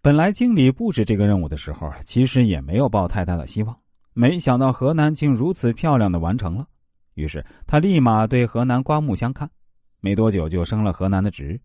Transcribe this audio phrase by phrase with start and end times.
[0.00, 3.76] 本来经理布置这个任务的时候，其实也没有抱太大的希望。
[4.14, 6.66] 没想到河南竟如此漂亮的完成了，
[7.14, 9.50] 于是他立马对河南刮目相看。
[10.00, 11.60] 没多久就升了河南的职，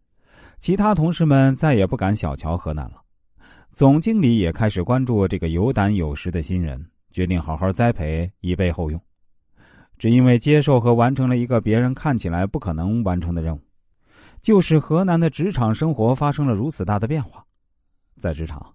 [0.57, 3.03] 其他同事们再也不敢小瞧河南了。
[3.71, 8.99] 总经理也开始关注这个有胆有识的新人，决定好好栽培，以备后用。
[9.99, 13.61] 只因为接受和完成了一个别人看起来不可能完成的任务，
[14.41, 17.45] 就是河南的职场生活发生了如此大的变化。
[18.15, 18.73] 在职场，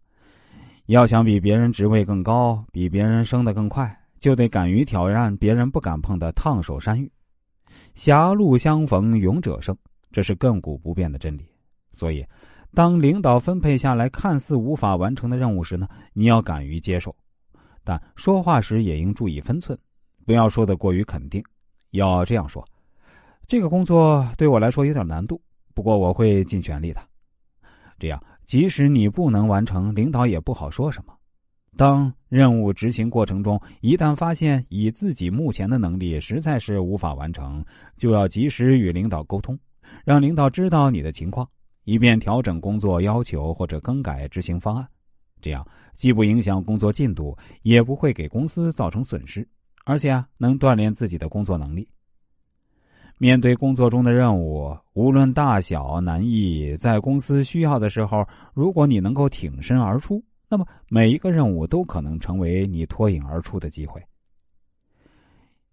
[0.87, 7.11] 要想比别人职位更高，比别人升得更快，就得敢于挑战别人不敢碰的烫手山芋。
[7.95, 9.77] 狭路相逢勇者胜，
[10.11, 11.47] 这是亘古不变的真理。
[11.93, 12.25] 所以，
[12.75, 17.15] 当领导分配下来看似无法完成的任务时呢，你要敢于接受，
[17.85, 19.79] 但说话时也应注意分寸，
[20.25, 21.43] 不要说的过于肯定。
[21.93, 22.63] 要这样说
[23.49, 25.41] ：“这个工作对我来说有点难度，
[25.75, 27.01] 不过我会尽全力的。”
[27.99, 31.13] 这样，即使你不能完成，领导也不好说什么。
[31.77, 37.63] 当任务执行过程中，一旦发现以自己目前的能力实在是无法完成，
[37.99, 39.57] 就要及时与领导沟通，
[40.03, 41.47] 让领导知道你的情况，
[41.85, 44.89] 以便调整工作要求或者更改执行方案。
[45.43, 49.47] 这样既不影响工作进度，也不会给公司造成损失，
[49.85, 51.87] 而且啊，能锻炼自己的工作能力。
[53.19, 60.23] 面对工作中的任务，无论大小难易，在公司需要的时候，如果你能够挺身而出。
[60.51, 64.03] 那么每一个任务都可能成为你脱颖而出的机会。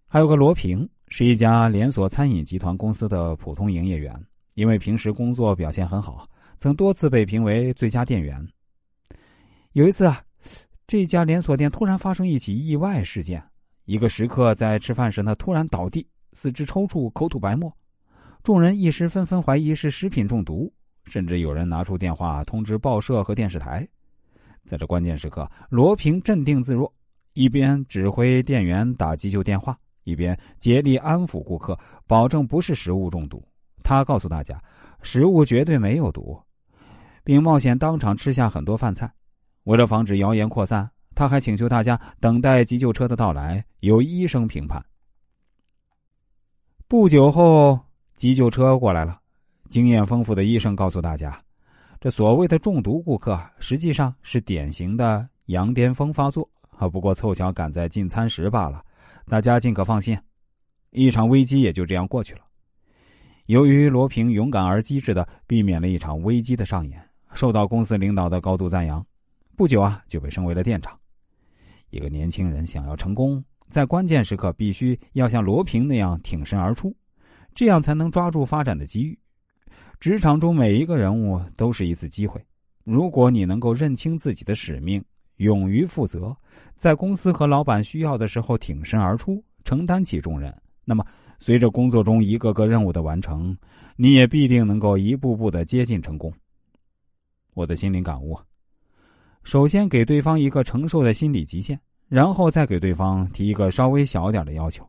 [0.06, 4.14] 还有个罗平，是一家连锁餐饮集团公司的普通营业员，
[4.56, 8.46] 因为平时工作表现很好，曾多次被评为最佳店员。
[9.72, 10.22] 有一次啊，
[10.88, 13.42] 这家连锁店突然发生一起意外事件，
[13.86, 16.06] 一个食客在吃饭时呢突然倒地，
[16.36, 17.74] 四肢抽搐，口吐白沫，
[18.44, 20.72] 众人一时纷纷怀疑是食品中毒，
[21.06, 23.88] 甚至有人拿出电话通知报社和电视台。
[24.66, 26.94] 在这关键时刻，罗平镇定自若，
[27.36, 33.42] 一边指挥店员打急救电话，一边竭力安抚顾客，保证不是食物中毒。
[33.82, 34.62] 他告诉大家，
[35.04, 36.38] 食物绝对没有毒，
[37.24, 39.10] 并冒险当场吃下很多饭菜。
[39.64, 44.86] 为了防止谣言扩散，他还请求大家等待急救车的到来，由医生评判。
[46.88, 47.80] 不久后，
[48.16, 49.20] 急救车过来了，
[49.70, 51.36] 经验丰富的医生告诉大家。
[52.00, 56.48] 这所谓的中毒顾客，实际上是典型的羊癫疯发作
[56.78, 56.88] 啊！
[56.88, 58.86] 不过凑巧赶在进餐时罢了，
[59.26, 60.16] 大家尽可放心。
[60.92, 62.42] 一场危机也就这样过去了。
[63.48, 67.04] 由于罗平勇敢而机智的避免了一场危机的上演，
[67.34, 69.04] 受到公司领导的高度赞扬。
[69.58, 70.96] 不久啊，就被升为了店长。
[71.90, 76.96] 一个年轻人想要成功，在关键时刻必须要像罗平那样挺身而出，
[77.54, 79.18] 这样才能抓住发展的机遇。
[80.00, 82.40] 职场中每一个人物都是一次机会，
[82.84, 85.04] 如果你能够认清自己的使命，
[85.38, 86.36] 勇于负责，
[86.76, 90.54] 在公司和老板需要的时候挺身而出，承担起重任，
[90.84, 91.06] 那么
[91.40, 93.58] 随着工作中一个个任务的完成，
[93.96, 96.32] 你也必定能够一步步的接近成功。
[97.54, 98.38] 我的心灵感悟：
[99.44, 104.88] 首先给对方一个承受的心理极限，然后再给对方提一个稍微小点的要求，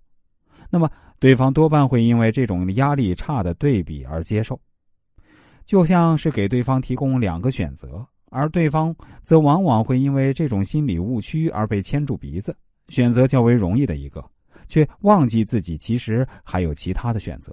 [0.71, 4.61] 那么对方多半会因为这种压力差的对比而接受。
[5.65, 12.57] 就像是给对方提供两个选择，而对方则往往会因为这种心理误区而被牵住鼻子，
[12.89, 14.25] 选择较为容易的一个，
[14.69, 17.53] 却忘记自己其实还有其他的选择。